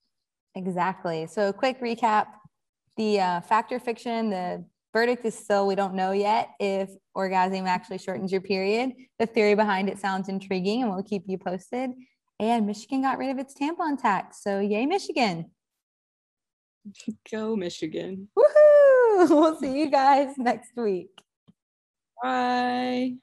Exactly. 0.54 1.26
So, 1.26 1.52
quick 1.52 1.80
recap 1.80 2.26
the 2.96 3.20
uh, 3.20 3.40
fact 3.42 3.72
or 3.72 3.78
fiction, 3.78 4.30
the 4.30 4.64
verdict 4.92 5.24
is 5.24 5.38
still 5.38 5.66
we 5.66 5.74
don't 5.74 5.94
know 5.94 6.12
yet 6.12 6.50
if 6.58 6.88
orgasm 7.14 7.66
actually 7.66 7.98
shortens 7.98 8.32
your 8.32 8.40
period. 8.40 8.92
The 9.18 9.26
theory 9.26 9.54
behind 9.54 9.88
it 9.88 9.98
sounds 9.98 10.28
intriguing 10.28 10.82
and 10.82 10.90
we'll 10.90 11.02
keep 11.02 11.24
you 11.26 11.38
posted. 11.38 11.90
And 12.40 12.66
Michigan 12.66 13.02
got 13.02 13.18
rid 13.18 13.30
of 13.30 13.38
its 13.38 13.54
tampon 13.54 14.00
tax. 14.00 14.42
So, 14.42 14.60
yay, 14.60 14.86
Michigan. 14.86 15.50
Go, 17.30 17.56
Michigan. 17.56 18.28
Woohoo! 18.38 18.76
We'll 19.30 19.58
see 19.58 19.78
you 19.78 19.90
guys 19.90 20.34
next 20.36 20.72
week. 20.76 21.08
Bye. 22.22 23.14